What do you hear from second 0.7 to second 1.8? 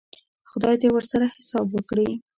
دې ورسره حساب